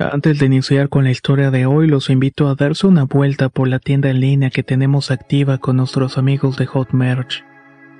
Antes 0.00 0.38
de 0.38 0.46
iniciar 0.46 0.88
con 0.88 1.02
la 1.02 1.10
historia 1.10 1.50
de 1.50 1.66
hoy, 1.66 1.88
los 1.88 2.08
invito 2.08 2.48
a 2.48 2.54
darse 2.54 2.86
una 2.86 3.02
vuelta 3.02 3.48
por 3.48 3.66
la 3.66 3.80
tienda 3.80 4.10
en 4.10 4.20
línea 4.20 4.50
que 4.50 4.62
tenemos 4.62 5.10
activa 5.10 5.58
con 5.58 5.76
nuestros 5.76 6.18
amigos 6.18 6.56
de 6.56 6.66
Hot 6.66 6.92
Merch. 6.92 7.44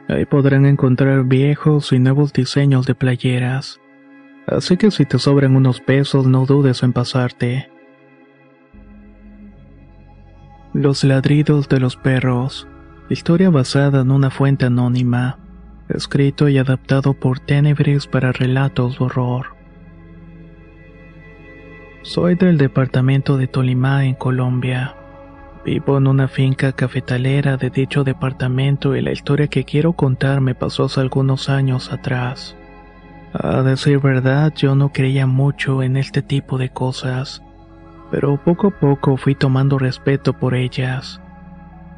Ahí 0.09 0.25
podrán 0.25 0.65
encontrar 0.65 1.25
viejos 1.25 1.93
y 1.93 1.99
nuevos 1.99 2.33
diseños 2.33 2.87
de 2.87 2.95
playeras. 2.95 3.81
Así 4.47 4.77
que 4.77 4.93
si 4.93 5.07
te 5.07 5.19
sobran 5.19 5.57
unos 5.57 5.81
pesos, 5.81 6.25
no 6.29 6.47
dudes 6.47 6.85
en 6.85 6.93
pasarte. 6.93 7.69
Los 10.73 11.03
ladridos 11.03 11.69
de 11.69 11.81
los 11.81 11.97
perros. 11.97 12.69
Historia 13.11 13.51
basada 13.51 14.03
en 14.03 14.13
una 14.13 14.31
fuente 14.31 14.67
anónima. 14.67 15.41
Escrito 15.89 16.49
y 16.49 16.59
adaptado 16.59 17.13
por 17.15 17.41
Tenebris 17.41 18.07
para 18.07 18.31
relatos 18.31 19.01
de 19.01 19.05
horror. 19.05 19.58
Soy 22.03 22.37
del 22.37 22.59
departamento 22.59 23.37
de 23.37 23.49
Tolima, 23.49 24.05
en 24.05 24.15
Colombia. 24.15 24.95
Vivo 25.65 25.99
en 25.99 26.07
una 26.07 26.29
finca 26.29 26.73
cafetalera 26.73 27.57
de 27.57 27.71
dicho 27.71 28.05
departamento 28.05 28.95
y 28.95 29.03
la 29.03 29.11
historia 29.11 29.49
que 29.49 29.65
quiero 29.65 29.93
contar 29.93 30.41
me 30.41 30.55
pasó 30.55 30.85
hace 30.85 31.01
algunos 31.01 31.49
años 31.49 31.93
atrás. 31.93 32.57
A 33.33 33.63
decir 33.63 33.99
verdad, 33.99 34.55
yo 34.55 34.77
no 34.77 34.91
creía 34.93 35.27
mucho 35.27 35.83
en 35.83 35.97
este 35.97 36.23
tipo 36.23 36.57
de 36.57 36.71
cosas, 36.71 37.43
pero 38.11 38.37
poco 38.43 38.69
a 38.69 38.79
poco 38.79 39.17
fui 39.17 39.35
tomando 39.35 39.77
respeto 39.77 40.33
por 40.33 40.55
ellas. 40.55 41.21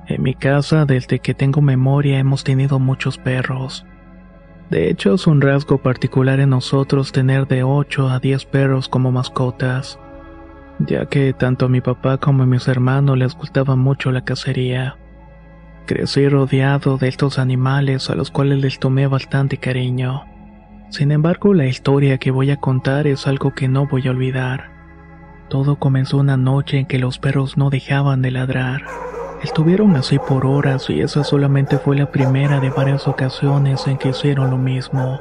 En 0.08 0.22
mi 0.22 0.34
casa, 0.34 0.86
desde 0.86 1.20
que 1.20 1.34
tengo 1.34 1.60
memoria, 1.60 2.18
hemos 2.18 2.42
tenido 2.42 2.78
muchos 2.78 3.18
perros. 3.18 3.84
De 4.70 4.88
hecho, 4.88 5.14
es 5.14 5.26
un 5.26 5.40
rasgo 5.40 5.78
particular 5.78 6.38
en 6.38 6.50
nosotros 6.50 7.10
tener 7.10 7.48
de 7.48 7.64
8 7.64 8.08
a 8.08 8.20
10 8.20 8.44
perros 8.46 8.88
como 8.88 9.10
mascotas, 9.10 9.98
ya 10.78 11.06
que 11.06 11.32
tanto 11.32 11.66
a 11.66 11.68
mi 11.68 11.80
papá 11.80 12.18
como 12.18 12.44
a 12.44 12.46
mis 12.46 12.68
hermanos 12.68 13.18
les 13.18 13.34
gustaba 13.34 13.74
mucho 13.74 14.12
la 14.12 14.24
cacería. 14.24 14.96
Crecí 15.86 16.28
rodeado 16.28 16.98
de 16.98 17.08
estos 17.08 17.40
animales 17.40 18.10
a 18.10 18.14
los 18.14 18.30
cuales 18.30 18.60
les 18.60 18.78
tomé 18.78 19.08
bastante 19.08 19.56
cariño. 19.56 20.22
Sin 20.90 21.10
embargo, 21.10 21.52
la 21.52 21.66
historia 21.66 22.18
que 22.18 22.30
voy 22.30 22.52
a 22.52 22.56
contar 22.56 23.08
es 23.08 23.26
algo 23.26 23.54
que 23.54 23.66
no 23.66 23.88
voy 23.88 24.06
a 24.06 24.12
olvidar. 24.12 24.70
Todo 25.48 25.80
comenzó 25.80 26.18
una 26.18 26.36
noche 26.36 26.78
en 26.78 26.86
que 26.86 27.00
los 27.00 27.18
perros 27.18 27.56
no 27.56 27.70
dejaban 27.70 28.22
de 28.22 28.30
ladrar. 28.30 28.82
Estuvieron 29.42 29.96
así 29.96 30.18
por 30.18 30.44
horas 30.44 30.90
y 30.90 31.00
esa 31.00 31.24
solamente 31.24 31.78
fue 31.78 31.96
la 31.96 32.10
primera 32.10 32.60
de 32.60 32.68
varias 32.68 33.08
ocasiones 33.08 33.86
en 33.86 33.96
que 33.96 34.10
hicieron 34.10 34.50
lo 34.50 34.58
mismo. 34.58 35.20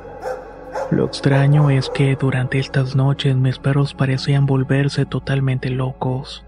Lo 0.91 1.05
extraño 1.05 1.69
es 1.69 1.89
que 1.89 2.17
durante 2.19 2.59
estas 2.59 2.95
noches 2.95 3.35
mis 3.37 3.59
perros 3.59 3.93
parecían 3.93 4.45
volverse 4.45 5.05
totalmente 5.05 5.69
locos. 5.69 6.45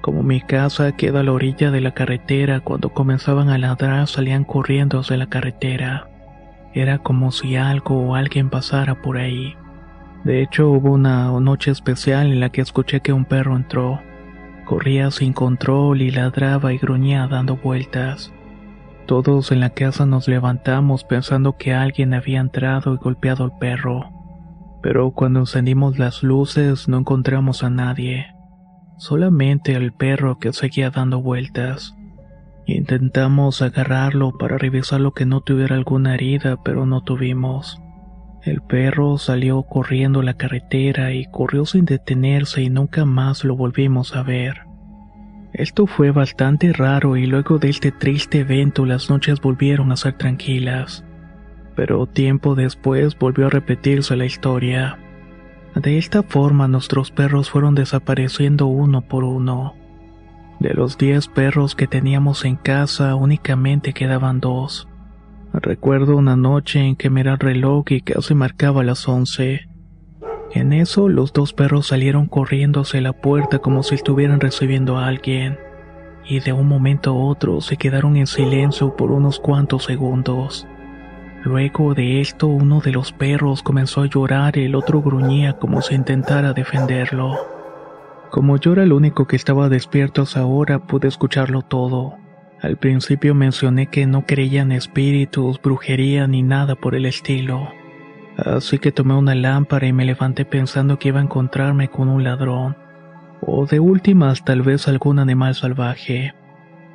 Como 0.00 0.22
mi 0.22 0.40
casa 0.40 0.92
queda 0.92 1.20
a 1.20 1.22
la 1.22 1.32
orilla 1.32 1.70
de 1.70 1.80
la 1.80 1.92
carretera, 1.92 2.60
cuando 2.60 2.90
comenzaban 2.90 3.48
a 3.50 3.58
ladrar 3.58 4.06
salían 4.06 4.44
corriendo 4.44 5.00
hacia 5.00 5.16
la 5.16 5.28
carretera. 5.28 6.08
Era 6.72 6.98
como 6.98 7.32
si 7.32 7.56
algo 7.56 8.00
o 8.00 8.14
alguien 8.14 8.48
pasara 8.48 9.02
por 9.02 9.18
ahí. 9.18 9.56
De 10.24 10.42
hecho, 10.42 10.70
hubo 10.70 10.92
una 10.92 11.30
noche 11.38 11.70
especial 11.70 12.32
en 12.32 12.40
la 12.40 12.48
que 12.48 12.62
escuché 12.62 13.00
que 13.00 13.12
un 13.12 13.26
perro 13.26 13.56
entró. 13.56 14.00
Corría 14.64 15.10
sin 15.10 15.32
control 15.32 16.00
y 16.00 16.10
ladraba 16.10 16.72
y 16.72 16.78
gruñía 16.78 17.26
dando 17.26 17.56
vueltas. 17.56 18.32
Todos 19.06 19.52
en 19.52 19.60
la 19.60 19.70
casa 19.70 20.06
nos 20.06 20.28
levantamos 20.28 21.04
pensando 21.04 21.58
que 21.58 21.74
alguien 21.74 22.14
había 22.14 22.40
entrado 22.40 22.94
y 22.94 22.96
golpeado 22.96 23.44
al 23.44 23.58
perro. 23.58 24.10
Pero 24.82 25.10
cuando 25.10 25.40
encendimos 25.40 25.98
las 25.98 26.22
luces 26.22 26.88
no 26.88 26.98
encontramos 26.98 27.62
a 27.62 27.68
nadie. 27.68 28.28
Solamente 28.96 29.76
al 29.76 29.92
perro 29.92 30.38
que 30.38 30.54
seguía 30.54 30.90
dando 30.90 31.20
vueltas. 31.20 31.94
Intentamos 32.66 33.60
agarrarlo 33.60 34.32
para 34.38 34.56
revisar 34.56 35.00
lo 35.00 35.12
que 35.12 35.26
no 35.26 35.42
tuviera 35.42 35.76
alguna 35.76 36.14
herida, 36.14 36.62
pero 36.62 36.86
no 36.86 37.02
tuvimos. 37.02 37.83
El 38.44 38.60
perro 38.60 39.16
salió 39.16 39.62
corriendo 39.62 40.20
la 40.20 40.34
carretera 40.34 41.14
y 41.14 41.24
corrió 41.24 41.64
sin 41.64 41.86
detenerse 41.86 42.60
y 42.62 42.68
nunca 42.68 43.06
más 43.06 43.42
lo 43.42 43.56
volvimos 43.56 44.14
a 44.14 44.22
ver. 44.22 44.66
Esto 45.54 45.86
fue 45.86 46.10
bastante 46.10 46.72
raro 46.74 47.16
y 47.16 47.26
luego 47.26 47.58
de 47.58 47.70
este 47.70 47.90
triste 47.90 48.40
evento 48.40 48.84
las 48.84 49.08
noches 49.08 49.40
volvieron 49.40 49.92
a 49.92 49.96
ser 49.96 50.18
tranquilas. 50.18 51.04
Pero 51.74 52.06
tiempo 52.06 52.54
después 52.54 53.18
volvió 53.18 53.46
a 53.46 53.50
repetirse 53.50 54.14
la 54.14 54.26
historia. 54.26 54.98
De 55.74 55.96
esta 55.96 56.22
forma 56.22 56.68
nuestros 56.68 57.10
perros 57.10 57.48
fueron 57.48 57.74
desapareciendo 57.74 58.66
uno 58.66 59.00
por 59.00 59.24
uno. 59.24 59.74
De 60.60 60.74
los 60.74 60.98
diez 60.98 61.28
perros 61.28 61.74
que 61.74 61.86
teníamos 61.86 62.44
en 62.44 62.56
casa 62.56 63.14
únicamente 63.14 63.94
quedaban 63.94 64.40
dos. 64.40 64.86
Recuerdo 65.54 66.16
una 66.16 66.34
noche 66.34 66.80
en 66.80 66.96
que 66.96 67.10
miré 67.10 67.30
el 67.30 67.38
reloj 67.38 67.84
y 67.90 68.00
casi 68.00 68.34
marcaba 68.34 68.82
las 68.82 69.06
once. 69.08 69.68
En 70.52 70.72
eso 70.72 71.08
los 71.08 71.32
dos 71.32 71.52
perros 71.52 71.86
salieron 71.86 72.26
corriendo 72.26 72.80
hacia 72.80 73.00
la 73.00 73.12
puerta 73.12 73.60
como 73.60 73.84
si 73.84 73.94
estuvieran 73.94 74.40
recibiendo 74.40 74.98
a 74.98 75.06
alguien, 75.06 75.56
y 76.24 76.40
de 76.40 76.52
un 76.52 76.66
momento 76.66 77.10
a 77.10 77.14
otro 77.14 77.60
se 77.60 77.76
quedaron 77.76 78.16
en 78.16 78.26
silencio 78.26 78.96
por 78.96 79.12
unos 79.12 79.38
cuantos 79.38 79.84
segundos. 79.84 80.66
Luego 81.44 81.94
de 81.94 82.20
esto 82.20 82.48
uno 82.48 82.80
de 82.80 82.90
los 82.90 83.12
perros 83.12 83.62
comenzó 83.62 84.02
a 84.02 84.06
llorar 84.06 84.56
y 84.56 84.64
el 84.64 84.74
otro 84.74 85.02
gruñía 85.02 85.52
como 85.52 85.82
si 85.82 85.94
intentara 85.94 86.52
defenderlo. 86.52 87.36
Como 88.30 88.56
yo 88.56 88.72
era 88.72 88.82
el 88.82 88.92
único 88.92 89.26
que 89.28 89.36
estaba 89.36 89.68
despierto 89.68 90.22
hasta 90.22 90.40
ahora, 90.40 90.80
pude 90.80 91.06
escucharlo 91.06 91.62
todo. 91.62 92.23
Al 92.64 92.78
principio 92.78 93.34
mencioné 93.34 93.88
que 93.88 94.06
no 94.06 94.24
creía 94.24 94.62
en 94.62 94.72
espíritus, 94.72 95.60
brujería 95.60 96.26
ni 96.26 96.42
nada 96.42 96.76
por 96.76 96.94
el 96.94 97.04
estilo. 97.04 97.68
Así 98.38 98.78
que 98.78 98.90
tomé 98.90 99.12
una 99.12 99.34
lámpara 99.34 99.86
y 99.86 99.92
me 99.92 100.06
levanté 100.06 100.46
pensando 100.46 100.98
que 100.98 101.08
iba 101.08 101.20
a 101.20 101.24
encontrarme 101.24 101.88
con 101.88 102.08
un 102.08 102.24
ladrón. 102.24 102.74
O 103.42 103.66
de 103.66 103.80
últimas 103.80 104.46
tal 104.46 104.62
vez 104.62 104.88
algún 104.88 105.18
animal 105.18 105.54
salvaje. 105.54 106.32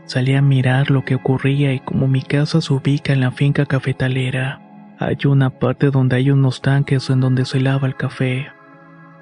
Salí 0.05 0.33
a 0.33 0.41
mirar 0.41 0.89
lo 0.89 1.05
que 1.05 1.13
ocurría 1.13 1.71
y 1.71 1.81
como 1.81 2.07
mi 2.07 2.23
casa 2.23 2.61
se 2.61 2.73
ubica 2.73 3.13
en 3.13 3.19
la 3.19 3.29
finca 3.29 3.67
cafetalera, 3.67 4.61
hay 4.97 5.17
una 5.27 5.51
parte 5.51 5.91
donde 5.91 6.15
hay 6.15 6.31
unos 6.31 6.63
tanques 6.63 7.11
en 7.11 7.19
donde 7.19 7.45
se 7.45 7.59
lava 7.59 7.87
el 7.87 7.95
café. 7.95 8.47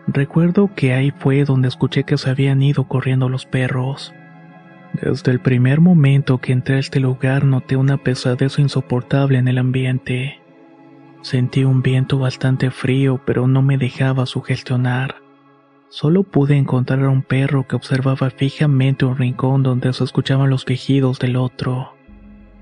Recuerdo 0.07 0.71
que 0.73 0.93
ahí 0.93 1.11
fue 1.11 1.43
donde 1.43 1.67
escuché 1.67 2.05
que 2.05 2.17
se 2.17 2.29
habían 2.29 2.61
ido 2.61 2.85
corriendo 2.85 3.27
los 3.27 3.45
perros. 3.45 4.13
Desde 4.93 5.31
el 5.31 5.39
primer 5.39 5.79
momento 5.79 6.39
que 6.39 6.53
entré 6.53 6.75
a 6.75 6.79
este 6.79 6.99
lugar 6.99 7.43
noté 7.45 7.75
una 7.75 7.97
pesadez 7.97 8.57
insoportable 8.57 9.37
en 9.37 9.47
el 9.47 9.57
ambiente. 9.57 10.39
Sentí 11.21 11.63
un 11.65 11.81
viento 11.81 12.17
bastante 12.17 12.71
frío, 12.71 13.21
pero 13.25 13.47
no 13.47 13.61
me 13.61 13.77
dejaba 13.77 14.25
sugestionar. 14.25 15.15
Solo 15.89 16.23
pude 16.23 16.57
encontrar 16.57 17.03
a 17.03 17.09
un 17.09 17.21
perro 17.21 17.67
que 17.67 17.75
observaba 17.75 18.29
fijamente 18.29 19.05
un 19.05 19.17
rincón 19.17 19.63
donde 19.63 19.93
se 19.93 20.03
escuchaban 20.03 20.49
los 20.49 20.65
quejidos 20.65 21.19
del 21.19 21.35
otro. 21.35 21.93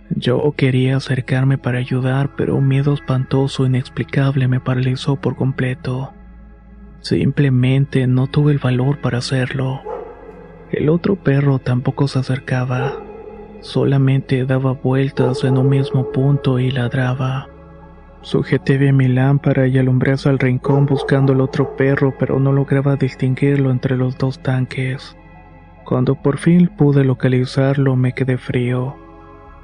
Yo 0.09 0.53
quería 0.55 0.97
acercarme 0.97 1.57
para 1.57 1.79
ayudar, 1.79 2.35
pero 2.35 2.55
un 2.55 2.67
miedo 2.67 2.93
espantoso 2.93 3.63
e 3.63 3.67
inexplicable 3.67 4.47
me 4.47 4.59
paralizó 4.59 5.15
por 5.15 5.35
completo. 5.35 6.13
Simplemente 6.99 8.05
no 8.07 8.27
tuve 8.27 8.51
el 8.51 8.59
valor 8.59 8.99
para 8.99 9.17
hacerlo. 9.19 9.81
El 10.71 10.89
otro 10.89 11.15
perro 11.15 11.59
tampoco 11.59 12.07
se 12.07 12.19
acercaba, 12.19 12.93
solamente 13.61 14.45
daba 14.45 14.73
vueltas 14.73 15.43
en 15.43 15.57
un 15.57 15.69
mismo 15.69 16.11
punto 16.11 16.59
y 16.59 16.71
ladraba. 16.71 17.47
Sujeté 18.21 18.79
bien 18.79 18.97
mi 18.97 19.07
lámpara 19.07 19.67
y 19.67 19.77
alumbré 19.77 20.13
hacia 20.13 20.31
el 20.31 20.39
rincón 20.39 20.87
buscando 20.87 21.33
el 21.33 21.41
otro 21.41 21.75
perro, 21.75 22.15
pero 22.17 22.39
no 22.39 22.51
lograba 22.51 22.95
distinguirlo 22.95 23.69
entre 23.69 23.95
los 23.95 24.17
dos 24.17 24.41
tanques. 24.41 25.15
Cuando 25.83 26.15
por 26.15 26.39
fin 26.39 26.67
pude 26.75 27.05
localizarlo, 27.05 27.95
me 27.95 28.13
quedé 28.13 28.39
frío. 28.39 28.95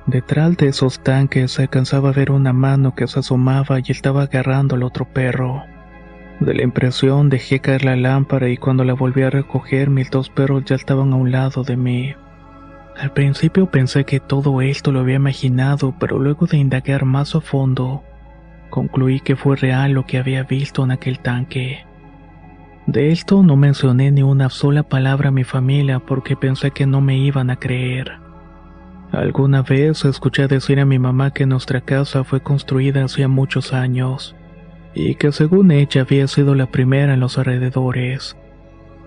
Detrás 0.05 0.55
de 0.57 0.67
esos 0.67 0.99
tanques 0.99 1.53
se 1.53 1.63
alcanzaba 1.63 2.09
a 2.09 2.13
ver 2.13 2.31
una 2.31 2.53
mano 2.53 2.93
que 2.93 3.07
se 3.07 3.19
asomaba 3.19 3.79
y 3.79 3.91
estaba 3.91 4.23
agarrando 4.23 4.75
al 4.75 4.83
otro 4.83 5.05
perro. 5.05 5.63
De 6.41 6.55
la 6.55 6.63
impresión 6.63 7.29
dejé 7.29 7.59
caer 7.59 7.85
la 7.85 7.95
lámpara 7.95 8.49
y 8.49 8.57
cuando 8.57 8.83
la 8.83 8.93
volví 8.93 9.21
a 9.21 9.29
recoger 9.29 9.91
mis 9.91 10.09
dos 10.09 10.31
perros 10.31 10.65
ya 10.65 10.75
estaban 10.75 11.13
a 11.13 11.15
un 11.15 11.31
lado 11.31 11.63
de 11.63 11.77
mí. 11.77 12.15
Al 12.99 13.13
principio 13.13 13.69
pensé 13.69 14.05
que 14.05 14.19
todo 14.19 14.59
esto 14.63 14.91
lo 14.91 15.01
había 15.01 15.17
imaginado, 15.17 15.93
pero 15.99 16.17
luego 16.17 16.47
de 16.47 16.57
indagar 16.57 17.05
más 17.05 17.35
a 17.35 17.41
fondo, 17.41 18.01
concluí 18.71 19.19
que 19.19 19.35
fue 19.35 19.55
real 19.55 19.91
lo 19.91 20.07
que 20.07 20.17
había 20.17 20.41
visto 20.41 20.83
en 20.83 20.89
aquel 20.89 21.19
tanque. 21.19 21.85
De 22.87 23.11
esto 23.11 23.43
no 23.43 23.55
mencioné 23.55 24.11
ni 24.11 24.23
una 24.23 24.49
sola 24.49 24.81
palabra 24.81 25.29
a 25.29 25.31
mi 25.31 25.43
familia 25.43 25.99
porque 25.99 26.35
pensé 26.35 26.71
que 26.71 26.87
no 26.87 27.01
me 27.01 27.19
iban 27.19 27.51
a 27.51 27.57
creer. 27.57 28.13
Alguna 29.11 29.61
vez 29.61 30.05
escuché 30.05 30.47
decir 30.47 30.79
a 30.79 30.85
mi 30.85 30.97
mamá 30.97 31.29
que 31.29 31.45
nuestra 31.45 31.81
casa 31.81 32.23
fue 32.23 32.41
construida 32.41 33.03
hacía 33.03 33.27
muchos 33.27 33.73
años 33.73 34.35
y 34.93 35.15
que 35.15 35.31
según 35.31 35.71
ella 35.71 36.01
había 36.01 36.27
sido 36.27 36.55
la 36.55 36.67
primera 36.67 37.13
en 37.13 37.19
los 37.19 37.37
alrededores. 37.37 38.35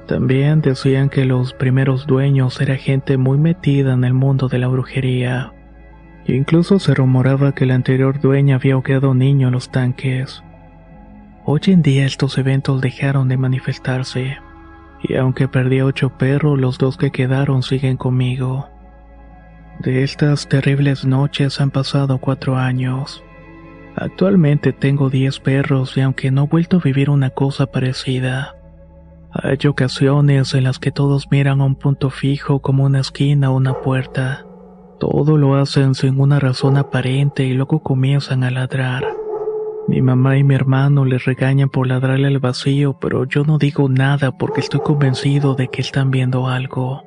También 0.07 0.61
decían 0.61 1.09
que 1.09 1.25
los 1.25 1.55
primeros 1.55 2.07
dueños 2.07 2.61
era 2.61 2.77
gente 2.77 3.17
muy 3.17 3.39
metida 3.39 3.95
en 3.95 4.05
el 4.05 4.13
mundo 4.13 4.49
de 4.49 4.59
la 4.59 4.69
brujería. 4.69 5.53
Incluso 6.27 6.79
se 6.79 6.95
rumoraba 6.95 7.53
que 7.53 7.67
la 7.67 7.75
anterior 7.75 8.21
dueña 8.21 8.57
había 8.57 8.75
ahogado 8.75 9.15
niño 9.15 9.49
en 9.49 9.55
los 9.55 9.71
tanques. 9.71 10.43
Hoy 11.45 11.61
en 11.67 11.83
día 11.83 12.07
estos 12.07 12.39
eventos 12.39 12.81
dejaron 12.81 13.29
de 13.29 13.37
manifestarse, 13.37 14.39
y 15.03 15.15
aunque 15.17 15.49
perdí 15.49 15.83
ocho 15.83 16.17
perros, 16.17 16.59
los 16.59 16.79
dos 16.79 16.97
que 16.97 17.11
quedaron 17.11 17.63
siguen 17.63 17.99
conmigo. 17.99 18.69
De 19.81 20.03
estas 20.03 20.49
terribles 20.49 21.05
noches 21.05 21.61
han 21.61 21.71
pasado 21.71 22.19
cuatro 22.19 22.57
años. 22.57 23.23
Actualmente 23.97 24.73
tengo 24.73 25.09
10 25.09 25.41
perros 25.41 25.97
y 25.97 26.01
aunque 26.01 26.31
no 26.31 26.45
he 26.45 26.49
vuelto 26.49 26.79
a 26.79 26.81
vivir 26.81 27.11
una 27.11 27.31
cosa 27.31 27.67
parecida, 27.67 28.57
hay 29.33 29.59
ocasiones 29.69 30.55
en 30.55 30.65
las 30.65 30.79
que 30.79 30.91
todos 30.91 31.31
miran 31.31 31.61
a 31.61 31.65
un 31.65 31.77
punto 31.77 32.11
fijo 32.11 32.61
como 32.61 32.85
una 32.85 33.01
esquina 33.01 33.51
o 33.51 33.57
una 33.57 33.75
puerta. 33.81 34.47
Todo 34.99 35.39
lo 35.39 35.57
hacen 35.57 35.95
sin 35.95 36.21
una 36.21 36.41
razón 36.41 36.77
aparente 36.77 37.45
y 37.45 37.53
luego 37.53 37.83
comienzan 37.83 38.43
a 38.43 38.51
ladrar. 38.51 39.05
Mi 39.87 40.03
mamá 40.03 40.39
y 40.39 40.45
mi 40.45 40.55
hermano 40.55 41.05
les 41.05 41.25
regañan 41.25 41.69
por 41.69 41.87
ladrarle 41.87 42.29
al 42.29 42.39
vacío, 42.39 42.99
pero 43.01 43.25
yo 43.27 43.45
no 43.45 43.59
digo 43.59 43.89
nada 43.89 44.33
porque 44.33 44.61
estoy 44.61 44.81
convencido 44.81 45.55
de 45.55 45.69
que 45.69 45.83
están 45.83 46.11
viendo 46.11 46.49
algo. 46.49 47.03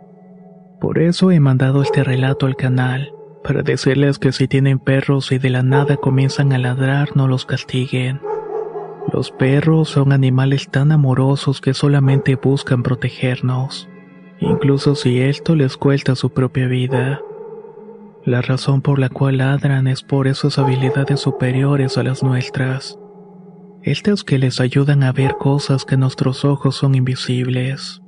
Por 0.80 1.00
eso 1.00 1.32
he 1.32 1.40
mandado 1.40 1.82
este 1.82 2.04
relato 2.04 2.46
al 2.46 2.56
canal 2.56 3.12
para 3.48 3.64
decirles 3.64 4.20
que 4.20 4.34
si 4.34 4.50
tienen 4.50 4.78
perros 4.78 5.32
y 5.32 5.38
de 5.38 5.50
la 5.50 5.64
nada 5.64 5.96
comienzan 5.96 6.52
a 6.52 6.58
ladrar 6.58 7.16
no 7.16 7.30
los 7.30 7.46
castiguen. 7.46 8.20
Los 9.14 9.32
perros 9.32 9.88
son 9.88 10.12
animales 10.12 10.68
tan 10.70 10.92
amorosos 10.92 11.62
que 11.62 11.74
solamente 11.74 12.36
buscan 12.36 12.84
protegernos, 12.84 13.88
incluso 14.42 14.96
si 14.96 15.22
esto 15.22 15.56
les 15.56 15.78
cuesta 15.78 16.16
su 16.16 16.32
propia 16.32 16.68
vida. 16.68 17.22
La 18.26 18.42
razón 18.42 18.82
por 18.82 19.00
la 19.00 19.08
cual 19.08 19.38
ladran 19.38 19.88
es 19.88 20.04
por 20.04 20.28
esas 20.28 20.60
habilidades 20.60 21.22
superiores 21.22 21.98
a 21.98 22.04
las 22.04 22.24
nuestras. 22.24 23.00
Estas 23.82 24.26
que 24.26 24.40
les 24.40 24.60
ayudan 24.60 25.04
a 25.04 25.14
ver 25.14 25.38
cosas 25.38 25.86
que 25.86 25.96
nuestros 25.96 26.44
ojos 26.44 26.76
son 26.76 26.96
invisibles. 26.96 28.02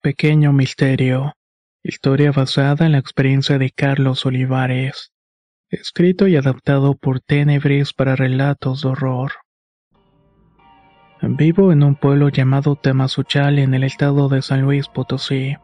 Pequeño 0.00 0.52
Misterio. 0.52 1.32
Historia 1.82 2.30
basada 2.30 2.86
en 2.86 2.92
la 2.92 2.98
experiencia 2.98 3.58
de 3.58 3.70
Carlos 3.70 4.24
Olivares. 4.26 5.10
Escrito 5.70 6.28
y 6.28 6.36
adaptado 6.36 6.94
por 6.94 7.18
Tenebris 7.18 7.92
para 7.94 8.14
relatos 8.14 8.82
de 8.82 8.90
horror. 8.90 9.32
Vivo 11.20 11.72
en 11.72 11.82
un 11.82 11.96
pueblo 11.96 12.28
llamado 12.28 12.76
Temazuchal 12.76 13.58
en 13.58 13.74
el 13.74 13.82
estado 13.82 14.28
de 14.28 14.40
San 14.40 14.62
Luis 14.62 14.86
Potosí. 14.86 15.56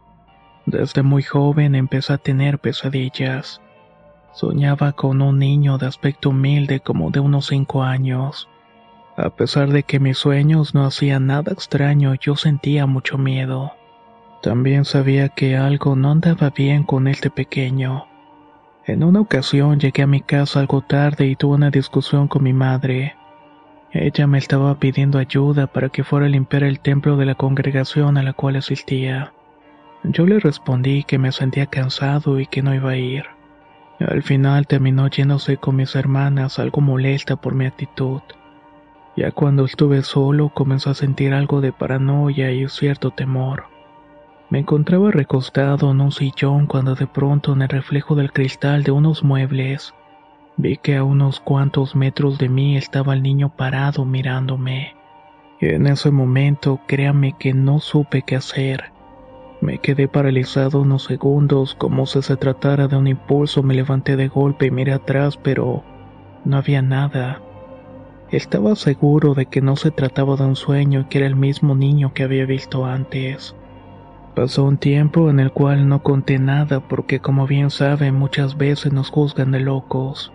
Desde 0.66 1.04
muy 1.04 1.22
joven 1.22 1.76
empecé 1.76 2.14
a 2.14 2.18
tener 2.18 2.58
pesadillas. 2.58 3.60
Soñaba 4.32 4.94
con 4.94 5.22
un 5.22 5.38
niño 5.38 5.78
de 5.78 5.86
aspecto 5.86 6.30
humilde 6.30 6.80
como 6.80 7.12
de 7.12 7.20
unos 7.20 7.46
cinco 7.46 7.84
años. 7.84 8.48
A 9.16 9.30
pesar 9.30 9.68
de 9.68 9.84
que 9.84 10.00
mis 10.00 10.18
sueños 10.18 10.74
no 10.74 10.84
hacían 10.86 11.28
nada 11.28 11.52
extraño, 11.52 12.16
yo 12.16 12.34
sentía 12.34 12.86
mucho 12.86 13.16
miedo. 13.16 13.74
También 14.44 14.84
sabía 14.84 15.30
que 15.30 15.56
algo 15.56 15.96
no 15.96 16.10
andaba 16.10 16.50
bien 16.50 16.82
con 16.82 17.08
este 17.08 17.30
pequeño. 17.30 18.04
En 18.84 19.02
una 19.02 19.22
ocasión 19.22 19.80
llegué 19.80 20.02
a 20.02 20.06
mi 20.06 20.20
casa 20.20 20.60
algo 20.60 20.82
tarde 20.82 21.24
y 21.24 21.34
tuve 21.34 21.54
una 21.54 21.70
discusión 21.70 22.28
con 22.28 22.42
mi 22.42 22.52
madre. 22.52 23.16
Ella 23.90 24.26
me 24.26 24.36
estaba 24.36 24.78
pidiendo 24.78 25.18
ayuda 25.18 25.66
para 25.66 25.88
que 25.88 26.04
fuera 26.04 26.26
a 26.26 26.28
limpiar 26.28 26.62
el 26.62 26.80
templo 26.80 27.16
de 27.16 27.24
la 27.24 27.36
congregación 27.36 28.18
a 28.18 28.22
la 28.22 28.34
cual 28.34 28.56
asistía. 28.56 29.32
Yo 30.02 30.26
le 30.26 30.38
respondí 30.38 31.04
que 31.04 31.16
me 31.16 31.32
sentía 31.32 31.64
cansado 31.64 32.38
y 32.38 32.44
que 32.44 32.60
no 32.60 32.74
iba 32.74 32.90
a 32.90 32.96
ir. 32.98 33.24
Al 33.98 34.22
final 34.22 34.66
terminó 34.66 35.08
yéndose 35.08 35.56
con 35.56 35.76
mis 35.76 35.96
hermanas, 35.96 36.58
algo 36.58 36.82
molesta 36.82 37.36
por 37.36 37.54
mi 37.54 37.64
actitud. 37.64 38.20
Ya 39.16 39.30
cuando 39.30 39.64
estuve 39.64 40.02
solo 40.02 40.50
comenzó 40.50 40.90
a 40.90 40.94
sentir 40.94 41.32
algo 41.32 41.62
de 41.62 41.72
paranoia 41.72 42.52
y 42.52 42.68
cierto 42.68 43.10
temor. 43.10 43.72
Me 44.54 44.60
encontraba 44.60 45.10
recostado 45.10 45.90
en 45.90 46.00
un 46.00 46.12
sillón 46.12 46.68
cuando 46.68 46.94
de 46.94 47.08
pronto 47.08 47.54
en 47.54 47.62
el 47.62 47.68
reflejo 47.68 48.14
del 48.14 48.30
cristal 48.32 48.84
de 48.84 48.92
unos 48.92 49.24
muebles 49.24 49.96
vi 50.56 50.76
que 50.76 50.94
a 50.94 51.02
unos 51.02 51.40
cuantos 51.40 51.96
metros 51.96 52.38
de 52.38 52.48
mí 52.48 52.76
estaba 52.76 53.14
el 53.14 53.22
niño 53.24 53.48
parado 53.48 54.04
mirándome. 54.04 54.94
En 55.58 55.88
ese 55.88 56.12
momento, 56.12 56.78
créame 56.86 57.34
que 57.36 57.52
no 57.52 57.80
supe 57.80 58.22
qué 58.22 58.36
hacer. 58.36 58.92
Me 59.60 59.78
quedé 59.78 60.06
paralizado 60.06 60.82
unos 60.82 61.02
segundos, 61.02 61.74
como 61.74 62.06
si 62.06 62.22
se 62.22 62.36
tratara 62.36 62.86
de 62.86 62.94
un 62.94 63.08
impulso. 63.08 63.64
Me 63.64 63.74
levanté 63.74 64.14
de 64.14 64.28
golpe 64.28 64.66
y 64.66 64.70
miré 64.70 64.92
atrás, 64.92 65.36
pero 65.36 65.82
no 66.44 66.58
había 66.58 66.80
nada. 66.80 67.42
Estaba 68.30 68.76
seguro 68.76 69.34
de 69.34 69.46
que 69.46 69.60
no 69.60 69.74
se 69.74 69.90
trataba 69.90 70.36
de 70.36 70.44
un 70.44 70.54
sueño 70.54 71.00
y 71.00 71.04
que 71.06 71.18
era 71.18 71.26
el 71.26 71.34
mismo 71.34 71.74
niño 71.74 72.14
que 72.14 72.22
había 72.22 72.46
visto 72.46 72.84
antes. 72.84 73.56
Pasó 74.34 74.64
un 74.64 74.78
tiempo 74.78 75.30
en 75.30 75.38
el 75.38 75.52
cual 75.52 75.88
no 75.88 76.02
conté 76.02 76.40
nada 76.40 76.80
porque 76.80 77.20
como 77.20 77.46
bien 77.46 77.70
saben 77.70 78.16
muchas 78.16 78.56
veces 78.56 78.92
nos 78.92 79.10
juzgan 79.10 79.52
de 79.52 79.60
locos. 79.60 80.32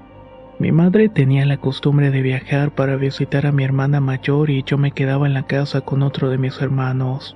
Mi 0.58 0.72
madre 0.72 1.10
tenía 1.10 1.46
la 1.46 1.58
costumbre 1.58 2.10
de 2.10 2.22
viajar 2.22 2.72
para 2.72 2.96
visitar 2.96 3.46
a 3.46 3.52
mi 3.52 3.66
hermana 3.66 4.00
mayor 4.00 4.50
y 4.50 4.64
yo 4.64 4.78
me 4.78 4.92
quedaba 4.92 5.28
en 5.28 5.34
la 5.34 5.44
casa 5.44 5.82
con 5.82 6.02
otro 6.02 6.30
de 6.30 6.38
mis 6.38 6.62
hermanos, 6.62 7.36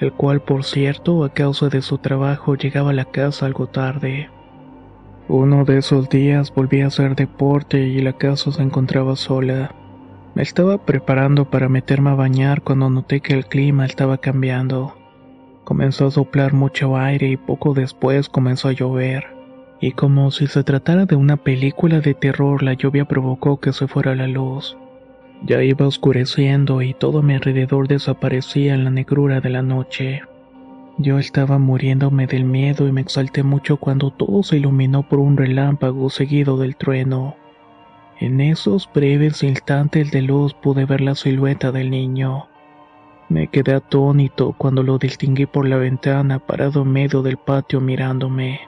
el 0.00 0.12
cual 0.12 0.40
por 0.42 0.64
cierto 0.64 1.22
a 1.22 1.32
causa 1.32 1.68
de 1.68 1.80
su 1.80 1.98
trabajo 1.98 2.56
llegaba 2.56 2.90
a 2.90 2.94
la 2.94 3.04
casa 3.04 3.46
algo 3.46 3.68
tarde. 3.68 4.30
Uno 5.28 5.64
de 5.64 5.78
esos 5.78 6.08
días 6.08 6.52
volví 6.52 6.80
a 6.80 6.88
hacer 6.88 7.14
deporte 7.14 7.78
y 7.86 8.00
la 8.00 8.14
casa 8.14 8.50
se 8.50 8.62
encontraba 8.62 9.14
sola. 9.14 9.72
Me 10.34 10.42
estaba 10.42 10.84
preparando 10.84 11.50
para 11.50 11.68
meterme 11.68 12.10
a 12.10 12.14
bañar 12.14 12.62
cuando 12.62 12.90
noté 12.90 13.20
que 13.20 13.34
el 13.34 13.46
clima 13.46 13.86
estaba 13.86 14.18
cambiando. 14.18 15.03
Comenzó 15.64 16.06
a 16.06 16.10
soplar 16.10 16.52
mucho 16.52 16.96
aire 16.96 17.28
y 17.28 17.36
poco 17.36 17.72
después 17.74 18.28
comenzó 18.28 18.68
a 18.68 18.72
llover. 18.72 19.24
Y 19.80 19.92
como 19.92 20.30
si 20.30 20.46
se 20.46 20.62
tratara 20.62 21.06
de 21.06 21.16
una 21.16 21.36
película 21.36 22.00
de 22.00 22.14
terror, 22.14 22.62
la 22.62 22.74
lluvia 22.74 23.06
provocó 23.06 23.60
que 23.60 23.72
se 23.72 23.88
fuera 23.88 24.14
la 24.14 24.26
luz. 24.26 24.76
Ya 25.42 25.62
iba 25.62 25.86
oscureciendo 25.86 26.80
y 26.82 26.94
todo 26.94 27.18
a 27.18 27.22
mi 27.22 27.34
alrededor 27.34 27.88
desaparecía 27.88 28.74
en 28.74 28.84
la 28.84 28.90
negrura 28.90 29.40
de 29.40 29.50
la 29.50 29.62
noche. 29.62 30.22
Yo 30.96 31.18
estaba 31.18 31.58
muriéndome 31.58 32.26
del 32.26 32.44
miedo 32.44 32.86
y 32.86 32.92
me 32.92 33.00
exalté 33.00 33.42
mucho 33.42 33.78
cuando 33.78 34.10
todo 34.10 34.42
se 34.42 34.58
iluminó 34.58 35.02
por 35.02 35.18
un 35.18 35.36
relámpago 35.36 36.08
seguido 36.08 36.56
del 36.56 36.76
trueno. 36.76 37.36
En 38.20 38.40
esos 38.40 38.88
breves 38.94 39.42
instantes 39.42 40.12
de 40.12 40.22
luz 40.22 40.54
pude 40.54 40.84
ver 40.84 41.00
la 41.00 41.14
silueta 41.14 41.72
del 41.72 41.90
niño. 41.90 42.46
Me 43.34 43.48
quedé 43.48 43.74
atónito 43.74 44.54
cuando 44.56 44.84
lo 44.84 44.96
distinguí 44.96 45.46
por 45.46 45.66
la 45.66 45.76
ventana 45.76 46.38
parado 46.38 46.82
en 46.82 46.92
medio 46.92 47.20
del 47.20 47.36
patio 47.36 47.80
mirándome. 47.80 48.60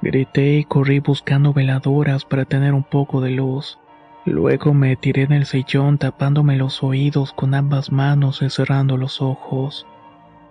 Grité 0.00 0.56
y 0.56 0.64
corrí 0.64 1.00
buscando 1.00 1.52
veladoras 1.52 2.24
para 2.24 2.46
tener 2.46 2.72
un 2.72 2.82
poco 2.82 3.20
de 3.20 3.32
luz. 3.32 3.78
Luego 4.24 4.72
me 4.72 4.96
tiré 4.96 5.24
en 5.24 5.32
el 5.32 5.44
sillón 5.44 5.98
tapándome 5.98 6.56
los 6.56 6.82
oídos 6.82 7.34
con 7.34 7.52
ambas 7.52 7.92
manos 7.92 8.40
y 8.40 8.48
cerrando 8.48 8.96
los 8.96 9.20
ojos, 9.20 9.86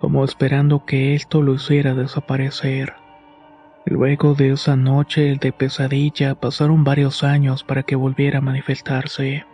como 0.00 0.24
esperando 0.24 0.84
que 0.84 1.16
esto 1.16 1.42
lo 1.42 1.54
hiciera 1.54 1.96
desaparecer. 1.96 2.92
Luego 3.84 4.34
de 4.34 4.52
esa 4.52 4.76
noche 4.76 5.36
de 5.40 5.50
pesadilla 5.50 6.36
pasaron 6.36 6.84
varios 6.84 7.24
años 7.24 7.64
para 7.64 7.82
que 7.82 7.96
volviera 7.96 8.38
a 8.38 8.42
manifestarse. 8.42 9.44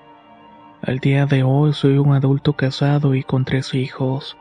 Al 0.82 0.98
día 0.98 1.24
de 1.24 1.42
hoy 1.42 1.72
soy 1.72 1.96
un 1.96 2.14
adulto 2.14 2.52
casado 2.52 3.14
y 3.14 3.22
con 3.22 3.44
tres 3.46 3.72
hijos. 3.74 4.36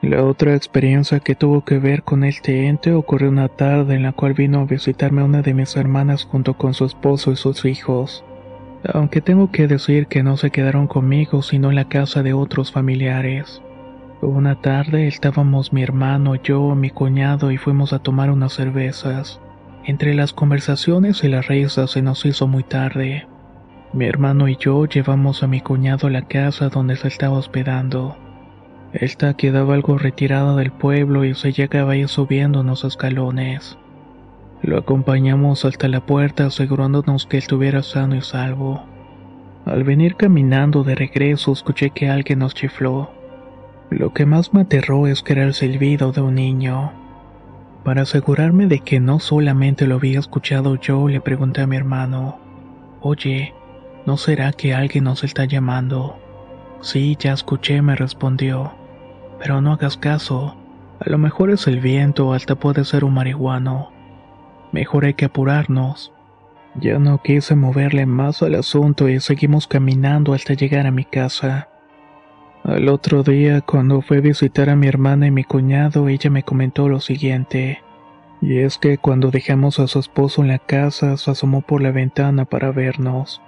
La 0.00 0.24
otra 0.24 0.54
experiencia 0.54 1.20
que 1.20 1.34
tuvo 1.34 1.64
que 1.64 1.78
ver 1.78 2.02
con 2.02 2.24
este 2.24 2.66
ente 2.66 2.92
ocurrió 2.94 3.28
una 3.28 3.48
tarde 3.48 3.94
en 3.94 4.04
la 4.04 4.12
cual 4.12 4.32
vino 4.32 4.60
a 4.60 4.64
visitarme 4.64 5.22
una 5.22 5.42
de 5.42 5.52
mis 5.52 5.76
hermanas 5.76 6.24
junto 6.24 6.54
con 6.54 6.72
su 6.72 6.86
esposo 6.86 7.30
y 7.30 7.36
sus 7.36 7.66
hijos. 7.66 8.24
Aunque 8.92 9.20
tengo 9.20 9.52
que 9.52 9.68
decir 9.68 10.06
que 10.06 10.22
no 10.22 10.38
se 10.38 10.50
quedaron 10.50 10.86
conmigo 10.86 11.42
sino 11.42 11.68
en 11.68 11.76
la 11.76 11.88
casa 11.88 12.22
de 12.22 12.32
otros 12.32 12.72
familiares. 12.72 13.60
Una 14.22 14.60
tarde 14.60 15.08
estábamos 15.08 15.74
mi 15.74 15.82
hermano, 15.82 16.36
yo, 16.36 16.74
mi 16.74 16.90
cuñado 16.90 17.52
y 17.52 17.58
fuimos 17.58 17.92
a 17.92 17.98
tomar 17.98 18.30
unas 18.30 18.54
cervezas. 18.54 19.40
Entre 19.84 20.14
las 20.14 20.32
conversaciones 20.32 21.22
y 21.22 21.28
las 21.28 21.48
risas 21.48 21.90
se 21.90 22.02
nos 22.02 22.24
hizo 22.24 22.46
muy 22.48 22.62
tarde. 22.62 23.26
Mi 23.92 24.04
hermano 24.04 24.48
y 24.48 24.56
yo 24.56 24.84
llevamos 24.84 25.42
a 25.42 25.46
mi 25.46 25.62
cuñado 25.62 26.08
a 26.08 26.10
la 26.10 26.22
casa 26.22 26.68
donde 26.68 26.96
se 26.96 27.08
estaba 27.08 27.38
hospedando. 27.38 28.16
Esta 28.92 29.34
quedaba 29.34 29.74
algo 29.74 29.96
retirada 29.96 30.54
del 30.56 30.72
pueblo 30.72 31.24
y 31.24 31.34
se 31.34 31.52
llegaba 31.52 31.92
ahí 31.92 32.06
subiendo 32.06 32.60
unos 32.60 32.84
escalones. 32.84 33.78
Lo 34.60 34.76
acompañamos 34.76 35.64
hasta 35.64 35.88
la 35.88 36.04
puerta 36.04 36.46
asegurándonos 36.46 37.26
que 37.26 37.38
estuviera 37.38 37.82
sano 37.82 38.14
y 38.16 38.20
salvo. 38.20 38.84
Al 39.64 39.84
venir 39.84 40.16
caminando 40.16 40.84
de 40.84 40.94
regreso 40.94 41.52
escuché 41.52 41.90
que 41.90 42.10
alguien 42.10 42.40
nos 42.40 42.54
chifló. 42.54 43.10
Lo 43.90 44.12
que 44.12 44.26
más 44.26 44.52
me 44.52 44.62
aterró 44.62 45.06
es 45.06 45.22
que 45.22 45.32
era 45.32 45.44
el 45.44 45.54
silbido 45.54 46.12
de 46.12 46.20
un 46.20 46.34
niño. 46.34 46.92
Para 47.84 48.02
asegurarme 48.02 48.66
de 48.66 48.80
que 48.80 49.00
no 49.00 49.18
solamente 49.18 49.86
lo 49.86 49.94
había 49.94 50.18
escuchado 50.18 50.76
yo, 50.76 51.08
le 51.08 51.22
pregunté 51.22 51.62
a 51.62 51.66
mi 51.66 51.76
hermano, 51.76 52.38
Oye, 53.00 53.54
¿no 54.08 54.16
será 54.16 54.52
que 54.52 54.72
alguien 54.72 55.04
nos 55.04 55.22
está 55.22 55.44
llamando? 55.44 56.18
Sí, 56.80 57.14
ya 57.20 57.34
escuché, 57.34 57.82
me 57.82 57.94
respondió. 57.94 58.72
Pero 59.38 59.60
no 59.60 59.74
hagas 59.74 59.98
caso. 59.98 60.56
A 60.98 61.10
lo 61.10 61.18
mejor 61.18 61.50
es 61.50 61.66
el 61.66 61.80
viento 61.80 62.28
o 62.28 62.32
hasta 62.32 62.54
puede 62.54 62.86
ser 62.86 63.04
un 63.04 63.12
marihuano. 63.12 63.92
Mejor 64.72 65.04
hay 65.04 65.12
que 65.12 65.26
apurarnos. 65.26 66.14
Ya 66.76 66.98
no 66.98 67.20
quise 67.20 67.54
moverle 67.54 68.06
más 68.06 68.42
al 68.42 68.54
asunto 68.54 69.10
y 69.10 69.20
seguimos 69.20 69.66
caminando 69.66 70.32
hasta 70.32 70.54
llegar 70.54 70.86
a 70.86 70.90
mi 70.90 71.04
casa. 71.04 71.68
Al 72.64 72.88
otro 72.88 73.22
día, 73.22 73.60
cuando 73.60 74.00
fui 74.00 74.16
a 74.16 74.22
visitar 74.22 74.70
a 74.70 74.76
mi 74.76 74.86
hermana 74.86 75.26
y 75.26 75.30
mi 75.30 75.44
cuñado, 75.44 76.08
ella 76.08 76.30
me 76.30 76.44
comentó 76.44 76.88
lo 76.88 77.00
siguiente. 77.00 77.82
Y 78.40 78.60
es 78.60 78.78
que 78.78 78.96
cuando 78.96 79.30
dejamos 79.30 79.78
a 79.78 79.86
su 79.86 79.98
esposo 79.98 80.40
en 80.40 80.48
la 80.48 80.60
casa, 80.60 81.18
se 81.18 81.30
asomó 81.30 81.60
por 81.60 81.82
la 81.82 81.90
ventana 81.90 82.46
para 82.46 82.72
vernos. 82.72 83.42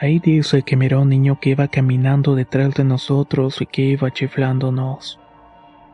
Ahí 0.00 0.18
dice 0.18 0.62
que 0.62 0.76
miró 0.76 1.02
un 1.02 1.08
niño 1.08 1.38
que 1.40 1.50
iba 1.50 1.68
caminando 1.68 2.34
detrás 2.34 2.74
de 2.74 2.84
nosotros 2.84 3.60
y 3.60 3.66
que 3.66 3.82
iba 3.82 4.10
chiflándonos. 4.10 5.20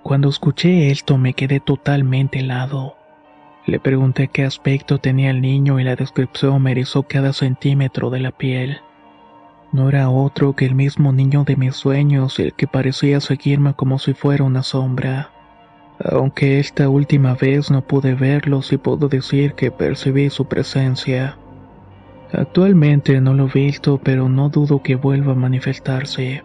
Cuando 0.03 0.29
escuché 0.31 0.91
esto 0.91 1.19
me 1.19 1.35
quedé 1.35 1.61
totalmente 1.61 2.41
helado. 2.41 2.97
Le 3.67 3.79
pregunté 3.79 4.29
qué 4.29 4.45
aspecto 4.45 4.99
tenía 4.99 5.31
el 5.31 5.43
niño 5.43 5.79
y 5.79 5.85
la 5.85 5.97
descripción 5.97 6.63
me 6.63 6.73
erizó 6.73 7.03
cada 7.03 7.35
centímetro 7.35 8.09
de 8.09 8.21
la 8.21 8.31
piel. 8.31 8.79
No 9.73 9.89
era 9.89 10.09
otro 10.09 10.57
que 10.57 10.65
el 10.65 10.75
mismo 10.75 11.13
niño 11.13 11.45
de 11.45 11.57
mis 11.57 11.77
sueños 11.77 12.39
el 12.39 12.55
que 12.55 12.67
parecía 12.67 13.21
seguirme 13.21 13.75
como 13.75 13.99
si 13.99 14.15
fuera 14.15 14.45
una 14.45 14.63
sombra. 14.63 15.31
Aunque 16.03 16.59
esta 16.59 16.89
última 16.89 17.35
vez 17.35 17.71
no 17.71 17.83
pude 17.83 18.15
verlo, 18.15 18.63
sí 18.63 18.79
puedo 18.79 19.09
decir 19.09 19.53
que 19.53 19.71
percibí 19.71 20.31
su 20.31 20.47
presencia. 20.47 21.37
Actualmente 22.33 23.21
no 23.21 23.35
lo 23.35 23.49
he 23.49 23.53
visto, 23.53 24.01
pero 24.03 24.29
no 24.29 24.49
dudo 24.49 24.83
que 24.83 24.95
vuelva 24.95 25.33
a 25.33 25.37
manifestarse. 25.37 26.43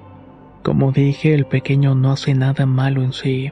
Como 0.64 0.92
dije, 0.92 1.34
el 1.34 1.46
pequeño 1.46 1.94
no 1.94 2.12
hace 2.12 2.34
nada 2.34 2.66
malo 2.66 3.04
en 3.04 3.14
sí, 3.14 3.52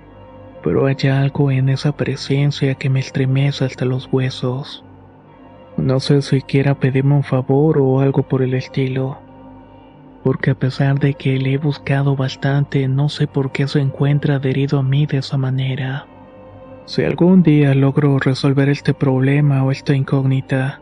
pero 0.64 0.88
hay 0.88 0.96
algo 1.10 1.52
en 1.52 1.70
esa 1.70 1.92
presencia 1.92 2.74
que 2.76 2.90
me 2.90 3.02
estremece 3.02 3.66
hasta 3.66 3.86
los 3.86 4.10
huesos. 4.12 4.84
No 5.78 6.00
sé 6.00 6.22
si 6.24 6.42
quiera 6.42 6.76
pedirme 6.76 7.16
un 7.16 7.24
favor 7.24 7.78
o 7.78 8.00
algo 8.00 8.24
por 8.24 8.42
el 8.42 8.56
estilo, 8.56 9.20
porque 10.24 10.52
a 10.52 10.56
pesar 10.56 11.00
de 11.00 11.14
que 11.14 11.38
le 11.38 11.54
he 11.54 11.58
buscado 11.58 12.16
bastante, 12.16 12.88
no 12.88 13.10
sé 13.10 13.28
por 13.28 13.52
qué 13.52 13.68
se 13.68 13.80
encuentra 13.80 14.36
adherido 14.36 14.80
a 14.80 14.84
mí 14.84 15.06
de 15.06 15.18
esa 15.18 15.38
manera. 15.38 16.08
Si 16.86 17.04
algún 17.04 17.44
día 17.44 17.76
logro 17.76 18.18
resolver 18.20 18.70
este 18.70 18.94
problema 18.94 19.64
o 19.64 19.72
esta 19.72 19.96
incógnita, 19.96 20.82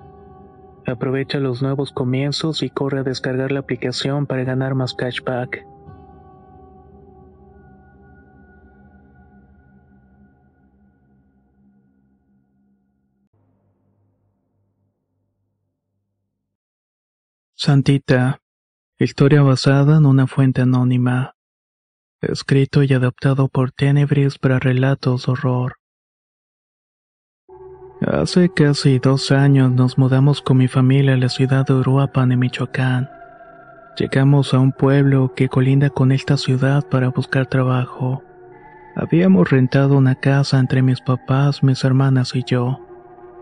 Aprovecha 0.85 1.39
los 1.39 1.61
nuevos 1.61 1.91
comienzos 1.91 2.63
y 2.63 2.69
corre 2.69 2.99
a 2.99 3.03
descargar 3.03 3.51
la 3.51 3.59
aplicación 3.59 4.25
para 4.25 4.43
ganar 4.43 4.75
más 4.75 4.93
cashback. 4.93 5.65
Santita. 17.55 18.41
Historia 18.97 19.43
basada 19.43 19.97
en 19.97 20.07
una 20.07 20.25
fuente 20.25 20.61
anónima. 20.61 21.35
Escrito 22.19 22.81
y 22.81 22.91
adaptado 22.93 23.49
por 23.49 23.71
Tenebris 23.71 24.39
para 24.39 24.57
relatos 24.57 25.27
horror. 25.27 25.80
Hace 28.07 28.49
casi 28.49 28.97
dos 28.97 29.31
años 29.31 29.71
nos 29.71 29.99
mudamos 29.99 30.41
con 30.41 30.57
mi 30.57 30.67
familia 30.67 31.13
a 31.13 31.17
la 31.17 31.29
ciudad 31.29 31.67
de 31.67 31.75
Uruapan, 31.75 32.31
en 32.31 32.39
Michoacán. 32.39 33.11
Llegamos 33.95 34.55
a 34.55 34.59
un 34.59 34.71
pueblo 34.71 35.33
que 35.35 35.49
colinda 35.49 35.91
con 35.91 36.11
esta 36.11 36.35
ciudad 36.37 36.83
para 36.89 37.09
buscar 37.09 37.45
trabajo. 37.45 38.23
Habíamos 38.95 39.51
rentado 39.51 39.95
una 39.95 40.15
casa 40.15 40.57
entre 40.57 40.81
mis 40.81 40.99
papás, 40.99 41.61
mis 41.61 41.83
hermanas 41.83 42.33
y 42.33 42.43
yo. 42.43 42.79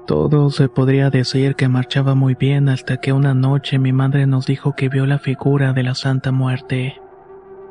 Todo 0.05 0.49
se 0.49 0.67
podría 0.67 1.09
decir 1.09 1.55
que 1.55 1.69
marchaba 1.69 2.13
muy 2.13 2.35
bien 2.35 2.67
hasta 2.67 2.97
que 2.97 3.13
una 3.13 3.33
noche 3.33 3.79
mi 3.79 3.93
madre 3.93 4.27
nos 4.27 4.45
dijo 4.45 4.75
que 4.75 4.89
vio 4.89 5.05
la 5.05 5.19
figura 5.19 5.71
de 5.71 5.83
la 5.83 5.95
Santa 5.95 6.33
Muerte. 6.33 6.99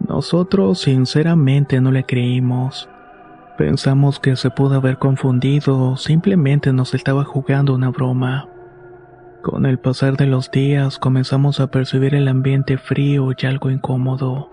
Nosotros 0.01 0.79
sinceramente 0.81 1.83
no 1.83 1.93
le 1.93 2.05
creímos. 2.05 2.89
Pensamos 3.59 4.21
que 4.21 4.37
se 4.37 4.51
pudo 4.51 4.77
haber 4.77 4.99
confundido 4.99 5.77
o 5.77 5.97
simplemente 5.97 6.73
nos 6.73 6.95
estaba 6.95 7.25
jugando 7.25 7.75
una 7.75 7.91
broma. 7.91 8.49
Con 9.43 9.67
el 9.67 9.81
pasar 9.81 10.17
de 10.17 10.27
los 10.27 10.53
días 10.53 11.01
comenzamos 11.01 11.59
a 11.59 11.67
percibir 11.67 12.15
el 12.15 12.29
ambiente 12.29 12.79
frío 12.79 13.33
y 13.37 13.47
algo 13.47 13.73
incómodo. 13.73 14.49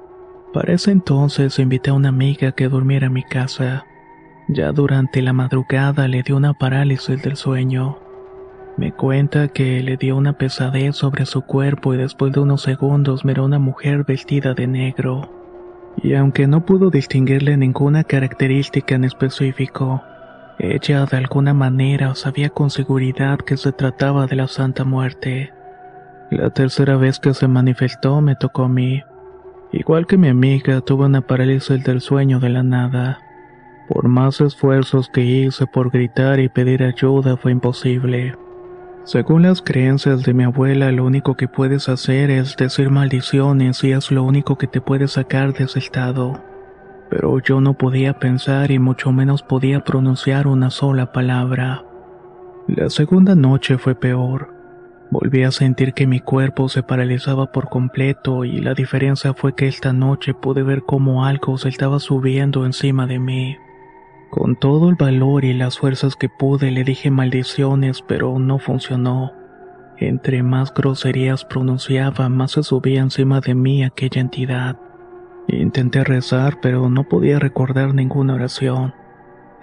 Para 0.54 0.74
ese 0.74 0.90
entonces 0.90 1.60
invité 1.60 1.92
a 1.92 1.94
una 1.94 2.10
amiga 2.10 2.54
que 2.54 2.68
durmiera 2.68 3.06
en 3.06 3.14
mi 3.14 3.22
casa. 3.22 3.86
Ya 4.48 4.72
durante 4.72 5.22
la 5.22 5.34
madrugada 5.34 6.08
le 6.08 6.24
dio 6.24 6.36
una 6.36 6.56
parálisis 6.56 7.22
del 7.22 7.36
sueño. 7.36 8.00
Me 8.76 8.92
cuenta 8.92 9.50
que 9.50 9.84
le 9.84 9.98
dio 9.98 10.18
una 10.18 10.34
pesadez 10.34 10.96
sobre 10.96 11.28
su 11.28 11.44
cuerpo 11.44 11.94
y 11.94 11.98
después 11.98 12.34
de 12.34 12.40
unos 12.40 12.64
segundos 12.64 13.24
miró 13.24 13.46
una 13.46 13.60
mujer 13.60 14.04
vestida 14.04 14.56
de 14.56 14.66
negro 14.66 15.45
y 16.02 16.14
aunque 16.14 16.48
no 16.48 16.66
pudo 16.66 16.90
distinguirle 16.90 17.58
ninguna 17.58 18.04
característica 18.04 18.96
en 18.96 19.04
específico, 19.04 20.04
ella 20.60 21.06
de 21.06 21.18
alguna 21.18 21.54
manera 21.54 22.16
sabía 22.16 22.50
con 22.50 22.70
seguridad 22.70 23.40
que 23.40 23.58
se 23.58 23.72
trataba 23.72 24.26
de 24.28 24.36
la 24.36 24.48
Santa 24.48 24.84
Muerte. 24.84 25.52
La 26.32 26.50
tercera 26.50 26.96
vez 26.98 27.20
que 27.20 27.34
se 27.34 27.48
manifestó 27.48 28.22
me 28.22 28.36
tocó 28.36 28.64
a 28.64 28.70
mí. 28.70 29.04
Igual 29.72 30.08
que 30.08 30.18
mi 30.18 30.30
amiga, 30.30 30.82
tuve 30.82 31.06
una 31.06 31.22
parálisis 31.22 31.84
del 31.84 32.02
sueño 32.02 32.40
de 32.40 32.50
la 32.50 32.64
nada. 32.64 33.20
Por 33.90 34.08
más 34.08 34.42
esfuerzos 34.42 35.10
que 35.10 35.22
hice 35.22 35.68
por 35.68 35.92
gritar 35.92 36.40
y 36.40 36.50
pedir 36.50 36.84
ayuda 36.84 37.38
fue 37.38 37.52
imposible. 37.52 38.36
Según 39.06 39.44
las 39.44 39.62
creencias 39.62 40.24
de 40.24 40.34
mi 40.34 40.46
abuela, 40.46 40.92
lo 40.92 41.06
único 41.06 41.36
que 41.36 41.48
puedes 41.48 41.90
hacer 41.90 42.32
es 42.32 42.58
decir 42.58 42.90
maldiciones 42.90 43.84
y 43.84 43.92
es 43.92 44.10
lo 44.10 44.24
único 44.24 44.58
que 44.58 44.66
te 44.66 44.82
puede 44.82 45.08
sacar 45.08 45.54
de 45.54 45.66
ese 45.66 45.78
estado. 45.78 46.42
Pero 47.12 47.40
yo 47.40 47.62
no 47.62 47.76
podía 47.76 48.18
pensar 48.18 48.72
y 48.72 48.80
mucho 48.80 49.12
menos 49.12 49.44
podía 49.44 49.82
pronunciar 49.82 50.48
una 50.48 50.72
sola 50.72 51.12
palabra. 51.12 51.86
La 52.68 52.90
segunda 52.90 53.36
noche 53.36 53.78
fue 53.78 53.94
peor. 53.94 54.52
Volví 55.12 55.44
a 55.44 55.52
sentir 55.52 55.94
que 55.94 56.08
mi 56.08 56.20
cuerpo 56.20 56.68
se 56.68 56.82
paralizaba 56.82 57.52
por 57.52 57.70
completo 57.70 58.44
y 58.44 58.60
la 58.60 58.74
diferencia 58.74 59.36
fue 59.36 59.54
que 59.54 59.68
esta 59.68 59.94
noche 59.94 60.34
pude 60.34 60.64
ver 60.64 60.82
cómo 60.82 61.26
algo 61.26 61.60
se 61.60 61.70
estaba 61.70 62.00
subiendo 62.00 62.66
encima 62.66 63.06
de 63.06 63.20
mí. 63.20 63.56
Con 64.36 64.58
todo 64.58 64.90
el 64.90 64.96
valor 64.96 65.46
y 65.46 65.54
las 65.54 65.80
fuerzas 65.80 66.18
que 66.18 66.28
pude 66.28 66.70
le 66.70 66.84
dije 66.84 67.10
maldiciones, 67.10 68.02
pero 68.02 68.38
no 68.38 68.60
funcionó. 68.60 69.32
Entre 69.98 70.44
más 70.44 70.74
groserías 70.74 71.46
pronunciaba, 71.46 72.28
más 72.28 72.52
se 72.52 72.64
subía 72.64 73.00
encima 73.00 73.40
de 73.40 73.56
mí 73.56 73.86
aquella 73.86 74.20
entidad. 74.20 74.76
Intenté 75.48 76.04
rezar, 76.04 76.60
pero 76.62 76.90
no 76.90 77.06
podía 77.06 77.40
recordar 77.40 77.94
ninguna 77.94 78.34
oración. 78.34 78.94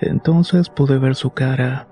Entonces 0.01 0.71
pude 0.71 0.97
ver 0.97 1.17
su 1.17 1.33
cara. 1.33 1.87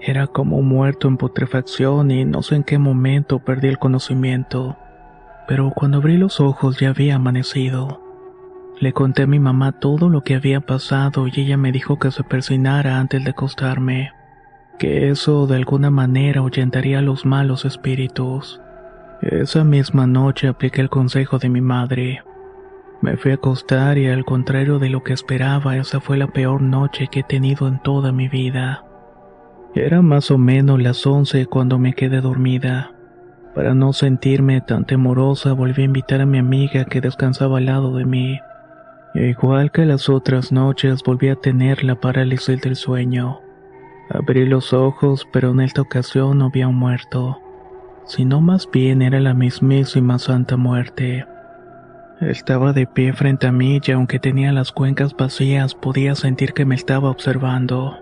Era 0.00 0.26
como 0.26 0.60
muerto 0.60 1.06
en 1.06 1.18
putrefacción 1.18 2.10
y 2.10 2.24
no 2.24 2.42
sé 2.42 2.56
en 2.56 2.64
qué 2.64 2.78
momento 2.78 3.38
perdí 3.38 3.68
el 3.68 3.78
conocimiento. 3.78 4.76
Pero 5.46 5.70
cuando 5.70 5.98
abrí 5.98 6.16
los 6.16 6.40
ojos 6.40 6.80
ya 6.80 6.88
había 6.88 7.14
amanecido. 7.14 8.03
Le 8.84 8.92
conté 8.92 9.22
a 9.22 9.26
mi 9.26 9.38
mamá 9.38 9.72
todo 9.72 10.10
lo 10.10 10.24
que 10.24 10.34
había 10.34 10.60
pasado 10.60 11.26
y 11.26 11.40
ella 11.40 11.56
me 11.56 11.72
dijo 11.72 11.98
que 11.98 12.10
se 12.10 12.22
persinara 12.22 13.00
antes 13.00 13.24
de 13.24 13.30
acostarme, 13.30 14.12
que 14.78 15.08
eso 15.08 15.46
de 15.46 15.56
alguna 15.56 15.90
manera 15.90 16.40
ahuyentaría 16.40 16.98
a 16.98 17.00
los 17.00 17.24
malos 17.24 17.64
espíritus. 17.64 18.60
Esa 19.22 19.64
misma 19.64 20.06
noche 20.06 20.48
apliqué 20.48 20.82
el 20.82 20.90
consejo 20.90 21.38
de 21.38 21.48
mi 21.48 21.62
madre. 21.62 22.24
Me 23.00 23.16
fui 23.16 23.30
a 23.30 23.36
acostar 23.36 23.96
y 23.96 24.06
al 24.06 24.26
contrario 24.26 24.78
de 24.78 24.90
lo 24.90 25.02
que 25.02 25.14
esperaba, 25.14 25.78
esa 25.78 26.00
fue 26.00 26.18
la 26.18 26.26
peor 26.26 26.60
noche 26.60 27.08
que 27.10 27.20
he 27.20 27.24
tenido 27.24 27.68
en 27.68 27.78
toda 27.78 28.12
mi 28.12 28.28
vida. 28.28 28.84
Era 29.74 30.02
más 30.02 30.30
o 30.30 30.36
menos 30.36 30.78
las 30.82 31.06
once 31.06 31.46
cuando 31.46 31.78
me 31.78 31.94
quedé 31.94 32.20
dormida. 32.20 32.92
Para 33.54 33.74
no 33.74 33.94
sentirme 33.94 34.60
tan 34.60 34.84
temorosa 34.84 35.54
volví 35.54 35.80
a 35.80 35.86
invitar 35.86 36.20
a 36.20 36.26
mi 36.26 36.36
amiga 36.36 36.84
que 36.84 37.00
descansaba 37.00 37.56
al 37.56 37.64
lado 37.64 37.96
de 37.96 38.04
mí. 38.04 38.40
Igual 39.14 39.70
que 39.70 39.86
las 39.86 40.08
otras 40.08 40.50
noches 40.50 41.04
volví 41.04 41.28
a 41.28 41.36
tener 41.36 41.84
la 41.84 41.94
parálisis 41.94 42.60
del 42.60 42.74
sueño. 42.74 43.40
Abrí 44.10 44.44
los 44.44 44.72
ojos, 44.72 45.28
pero 45.32 45.52
en 45.52 45.60
esta 45.60 45.82
ocasión 45.82 46.38
no 46.38 46.46
había 46.46 46.66
un 46.66 46.74
muerto, 46.74 47.40
sino 48.06 48.40
más 48.40 48.68
bien 48.70 49.02
era 49.02 49.20
la 49.20 49.32
mismísima 49.32 50.18
Santa 50.18 50.56
Muerte. 50.56 51.26
Estaba 52.20 52.72
de 52.72 52.86
pie 52.86 53.12
frente 53.12 53.46
a 53.46 53.52
mí 53.52 53.80
y 53.84 53.92
aunque 53.92 54.18
tenía 54.18 54.52
las 54.52 54.72
cuencas 54.72 55.14
vacías 55.16 55.76
podía 55.76 56.16
sentir 56.16 56.52
que 56.52 56.64
me 56.64 56.74
estaba 56.74 57.08
observando. 57.08 57.96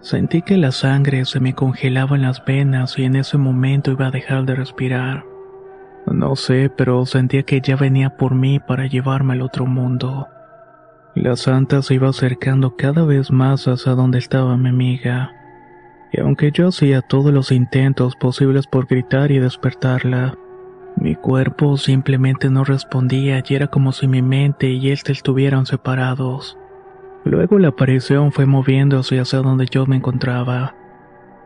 Sentí 0.00 0.42
que 0.42 0.56
la 0.56 0.70
sangre 0.70 1.24
se 1.24 1.40
me 1.40 1.54
congelaba 1.54 2.14
en 2.14 2.22
las 2.22 2.44
venas 2.44 2.96
y 2.98 3.04
en 3.04 3.16
ese 3.16 3.36
momento 3.36 3.90
iba 3.90 4.06
a 4.06 4.12
dejar 4.12 4.44
de 4.44 4.54
respirar. 4.54 5.24
No 6.06 6.36
sé, 6.36 6.70
pero 6.70 7.04
sentía 7.04 7.42
que 7.42 7.60
ya 7.60 7.74
venía 7.74 8.16
por 8.16 8.36
mí 8.36 8.60
para 8.60 8.86
llevarme 8.86 9.32
al 9.32 9.42
otro 9.42 9.66
mundo. 9.66 10.28
La 11.16 11.34
santa 11.34 11.80
se 11.80 11.94
iba 11.94 12.10
acercando 12.10 12.76
cada 12.76 13.06
vez 13.06 13.30
más 13.30 13.66
hacia 13.68 13.92
donde 13.92 14.18
estaba 14.18 14.58
mi 14.58 14.68
amiga. 14.68 15.32
Y 16.12 16.20
aunque 16.20 16.52
yo 16.52 16.68
hacía 16.68 17.00
todos 17.00 17.32
los 17.32 17.52
intentos 17.52 18.14
posibles 18.16 18.66
por 18.66 18.86
gritar 18.86 19.30
y 19.30 19.38
despertarla, 19.38 20.34
mi 20.94 21.14
cuerpo 21.14 21.78
simplemente 21.78 22.50
no 22.50 22.64
respondía 22.64 23.42
y 23.48 23.54
era 23.54 23.68
como 23.68 23.92
si 23.92 24.06
mi 24.06 24.20
mente 24.20 24.68
y 24.68 24.90
éste 24.90 25.12
estuvieran 25.12 25.64
separados. 25.64 26.58
Luego 27.24 27.58
la 27.58 27.68
aparición 27.68 28.30
fue 28.30 28.44
moviéndose 28.44 29.18
hacia 29.18 29.38
donde 29.38 29.64
yo 29.70 29.86
me 29.86 29.96
encontraba. 29.96 30.74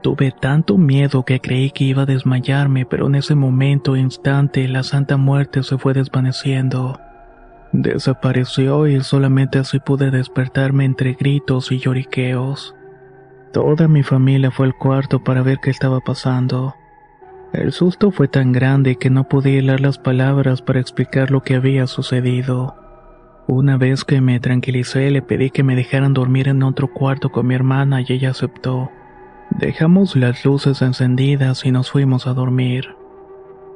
Tuve 0.03 0.33
tanto 0.33 0.79
miedo 0.79 1.25
que 1.25 1.41
creí 1.41 1.71
que 1.71 1.85
iba 1.85 2.03
a 2.03 2.07
desmayarme, 2.07 2.87
pero 2.87 3.07
en 3.07 3.15
ese 3.15 3.37
momento 3.37 3.95
instante 3.95 4.67
la 4.67 4.83
Santa 4.83 5.17
Muerte 5.17 5.63
se 5.63 5.79
fue 5.79 5.95
desvaneciendo. 5.95 6.99
Desapareció 7.73 8.89
y 8.89 9.01
solamente 9.01 9.59
así 9.59 9.79
pude 9.79 10.11
despertarme 10.11 10.85
entre 10.85 11.15
gritos 11.15 11.71
y 11.71 11.79
lloriqueos. 11.79 12.75
Toda 13.53 13.87
mi 13.87 14.03
familia 14.03 14.51
fue 14.51 14.67
al 14.67 14.77
cuarto 14.77 15.23
para 15.23 15.43
ver 15.43 15.59
qué 15.63 15.71
estaba 15.71 16.01
pasando. 16.01 16.75
El 17.53 17.73
susto 17.73 18.11
fue 18.11 18.29
tan 18.29 18.53
grande 18.53 18.97
que 18.97 19.11
no 19.11 19.29
pude 19.29 19.51
hilar 19.51 19.81
las 19.81 19.99
palabras 19.99 20.63
para 20.63 20.81
explicar 20.81 21.31
lo 21.31 21.43
que 21.43 21.55
había 21.57 21.87
sucedido. 21.87 22.77
Una 23.47 23.77
vez 23.77 24.05
que 24.05 24.21
me 24.21 24.39
tranquilicé 24.39 25.11
le 25.11 25.23
pedí 25.23 25.51
que 25.51 25.65
me 25.65 25.75
dejaran 25.75 26.15
dormir 26.15 26.49
en 26.49 26.63
otro 26.63 26.89
cuarto 26.93 27.31
con 27.31 27.49
mi 27.49 27.55
hermana 27.55 28.01
y 28.03 28.07
ella 28.13 28.31
aceptó. 28.31 28.91
Dejamos 29.51 30.15
las 30.15 30.45
luces 30.45 30.83
encendidas 30.83 31.65
y 31.65 31.73
nos 31.73 31.91
fuimos 31.91 32.29
a 32.29 32.35
dormir. 32.35 33.00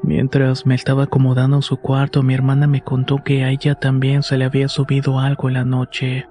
Mientras 0.06 0.66
me 0.66 0.74
estaba 0.74 1.04
acomodando 1.04 1.56
en 1.56 1.62
su 1.62 1.78
cuarto, 1.78 2.22
mi 2.22 2.34
hermana 2.34 2.66
me 2.66 2.82
contó 2.82 3.24
que 3.24 3.42
a 3.42 3.48
ella 3.48 3.74
también 3.74 4.22
se 4.22 4.36
le 4.36 4.44
había 4.44 4.68
subido 4.68 5.18
algo 5.18 5.48
en 5.48 5.54
la 5.54 5.64
noche, 5.64 6.26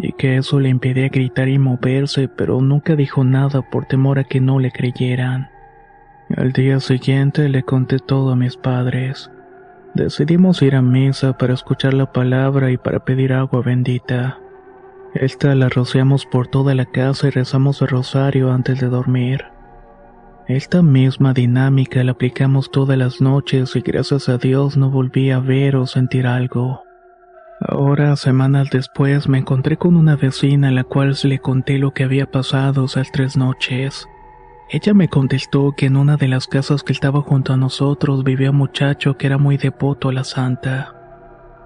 y 0.00 0.10
que 0.14 0.36
eso 0.36 0.58
le 0.58 0.70
impedía 0.70 1.08
gritar 1.08 1.48
y 1.48 1.56
moverse, 1.56 2.26
pero 2.26 2.60
nunca 2.60 2.96
dijo 2.96 3.22
nada 3.22 3.62
por 3.62 3.86
temor 3.86 4.18
a 4.18 4.24
que 4.24 4.40
no 4.40 4.58
le 4.58 4.72
creyeran. 4.72 5.50
Al 6.36 6.52
día 6.52 6.80
siguiente 6.80 7.48
le 7.48 7.62
conté 7.62 8.00
todo 8.00 8.32
a 8.32 8.36
mis 8.36 8.56
padres. 8.56 9.30
Decidimos 9.94 10.60
ir 10.62 10.74
a 10.74 10.82
misa 10.82 11.38
para 11.38 11.54
escuchar 11.54 11.94
la 11.94 12.10
palabra 12.10 12.72
y 12.72 12.76
para 12.76 13.04
pedir 13.04 13.32
agua 13.32 13.62
bendita. 13.62 14.40
Esta 15.14 15.54
la 15.54 15.68
rociamos 15.68 16.26
por 16.26 16.48
toda 16.48 16.74
la 16.74 16.86
casa 16.86 17.28
y 17.28 17.30
rezamos 17.30 17.80
el 17.82 17.88
rosario 17.88 18.50
antes 18.50 18.80
de 18.80 18.88
dormir. 18.88 19.44
Esta 20.48 20.80
misma 20.80 21.32
dinámica 21.32 22.04
la 22.04 22.12
aplicamos 22.12 22.70
todas 22.70 22.96
las 22.96 23.20
noches 23.20 23.74
y 23.74 23.80
gracias 23.80 24.28
a 24.28 24.38
Dios 24.38 24.76
no 24.76 24.90
volví 24.90 25.32
a 25.32 25.40
ver 25.40 25.74
o 25.74 25.88
sentir 25.88 26.28
algo. 26.28 26.84
Ahora, 27.60 28.14
semanas 28.14 28.70
después, 28.70 29.28
me 29.28 29.38
encontré 29.38 29.76
con 29.76 29.96
una 29.96 30.14
vecina 30.14 30.68
a 30.68 30.70
la 30.70 30.84
cual 30.84 31.16
le 31.24 31.40
conté 31.40 31.78
lo 31.78 31.92
que 31.92 32.04
había 32.04 32.30
pasado 32.30 32.84
esas 32.84 33.10
tres 33.10 33.36
noches. 33.36 34.06
Ella 34.70 34.94
me 34.94 35.08
contestó 35.08 35.72
que 35.76 35.86
en 35.86 35.96
una 35.96 36.16
de 36.16 36.28
las 36.28 36.46
casas 36.46 36.84
que 36.84 36.92
estaba 36.92 37.22
junto 37.22 37.52
a 37.52 37.56
nosotros 37.56 38.22
vivía 38.22 38.52
un 38.52 38.58
muchacho 38.58 39.16
que 39.16 39.26
era 39.26 39.38
muy 39.38 39.56
devoto 39.56 40.10
a 40.10 40.12
la 40.12 40.22
santa, 40.22 40.94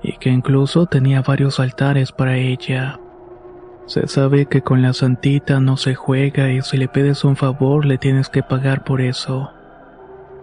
y 0.02 0.16
que 0.16 0.30
incluso 0.30 0.86
tenía 0.86 1.20
varios 1.20 1.60
altares 1.60 2.12
para 2.12 2.38
ella. 2.38 2.98
Se 3.90 4.06
sabe 4.06 4.46
que 4.46 4.62
con 4.62 4.82
la 4.82 4.92
santita 4.92 5.58
no 5.58 5.76
se 5.76 5.96
juega 5.96 6.52
y 6.52 6.62
si 6.62 6.76
le 6.76 6.86
pides 6.86 7.24
un 7.24 7.34
favor 7.34 7.84
le 7.84 7.98
tienes 7.98 8.28
que 8.28 8.44
pagar 8.44 8.84
por 8.84 9.00
eso. 9.00 9.50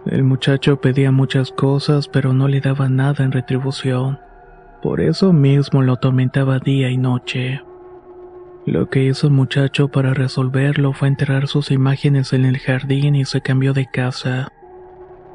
El 0.04 0.22
muchacho 0.22 0.82
pedía 0.82 1.12
muchas 1.12 1.50
cosas 1.50 2.08
pero 2.08 2.34
no 2.34 2.46
le 2.46 2.60
daba 2.60 2.90
nada 2.90 3.24
en 3.24 3.32
retribución. 3.32 4.18
Por 4.82 5.00
eso 5.00 5.32
mismo 5.32 5.80
lo 5.80 5.94
atormentaba 5.94 6.58
día 6.58 6.90
y 6.90 6.98
noche. 6.98 7.62
Lo 8.66 8.90
que 8.90 9.04
hizo 9.04 9.28
el 9.28 9.32
muchacho 9.32 9.88
para 9.88 10.12
resolverlo 10.12 10.92
fue 10.92 11.08
enterrar 11.08 11.48
sus 11.48 11.70
imágenes 11.70 12.34
en 12.34 12.44
el 12.44 12.58
jardín 12.58 13.14
y 13.14 13.24
se 13.24 13.40
cambió 13.40 13.72
de 13.72 13.86
casa. 13.86 14.52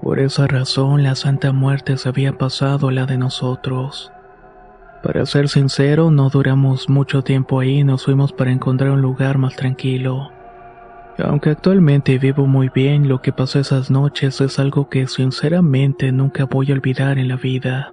Por 0.03 0.19
esa 0.19 0.45
razón 0.45 1.01
la 1.01 1.15
Santa 1.15 1.51
Muerte 1.51 1.97
se 1.97 2.09
había 2.09 2.37
pasado 2.37 2.89
a 2.89 2.91
la 2.91 3.07
de 3.07 3.17
nosotros. 3.17 4.11
Para 5.03 5.25
ser 5.25 5.49
sincero, 5.49 6.11
no 6.11 6.29
duramos 6.29 6.87
mucho 6.87 7.23
tiempo 7.23 7.59
ahí 7.59 7.79
y 7.79 7.83
nos 7.83 8.05
fuimos 8.05 8.31
para 8.31 8.51
encontrar 8.51 8.91
un 8.91 9.01
lugar 9.01 9.37
más 9.37 9.53
tranquilo. 9.57 10.31
Aunque 11.17 11.49
actualmente 11.49 12.17
vivo 12.17 12.47
muy 12.47 12.69
bien, 12.73 13.09
lo 13.09 13.21
que 13.21 13.33
pasó 13.33 13.59
esas 13.59 13.91
noches 13.91 14.39
es 14.39 14.59
algo 14.59 14.89
que 14.89 15.05
sinceramente 15.07 16.11
nunca 16.13 16.45
voy 16.45 16.71
a 16.71 16.73
olvidar 16.73 17.19
en 17.19 17.27
la 17.27 17.35
vida. 17.35 17.92